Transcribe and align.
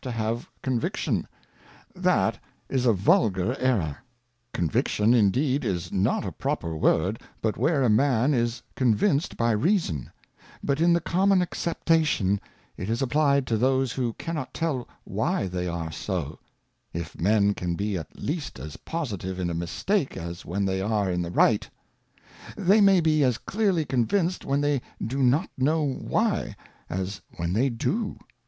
J;.Q_have 0.03 0.47
Conviction; 0.63 1.27
that 1.95 2.39
is 2.69 2.87
a 2.87 2.91
vulgar 2.91 3.55
Error. 3.59 3.99
Conviction 4.51 5.13
indeed 5.13 5.63
is 5.63 5.91
not 5.91 6.25
a 6.25 6.31
proper 6.31 6.75
word 6.75 7.21
but 7.39 7.55
where 7.55 7.83
a 7.83 7.89
Man 7.91 8.33
is 8.33 8.63
convinced 8.75 9.37
by 9.37 9.53
jReason; 9.53 10.07
but 10.63 10.81
in 10.81 10.91
the 10.91 11.01
common 11.01 11.39
acceptation, 11.43 12.41
it 12.77 12.89
is 12.89 13.03
applied 13.03 13.45
to 13.45 13.57
those 13.57 13.91
who 13.93 14.13
cannot 14.13 14.55
tell 14.55 14.87
why 15.03 15.45
they 15.45 15.67
are 15.67 15.91
so: 15.91 16.39
If 16.93 17.19
Men 17.21 17.53
can 17.53 17.75
be 17.75 17.95
at 17.95 18.17
least 18.19 18.57
as 18.57 18.77
positive 18.77 19.39
in 19.39 19.51
a 19.51 19.53
Mistake 19.53 20.17
as 20.17 20.43
when 20.43 20.65
they 20.65 20.81
are 20.81 21.11
in 21.11 21.21
the 21.21 21.29
right; 21.29 21.69
they 22.57 22.81
may 22.81 23.01
be 23.01 23.23
as 23.23 23.37
clearly 23.37 23.85
convinced 23.85 24.45
when 24.45 24.61
they 24.61 24.81
do 24.99 25.21
not 25.21 25.51
know 25.59 25.83
why, 25.85 26.55
as 26.89 27.21
when 27.37 27.53
they 27.53 27.69
do. 27.69 28.17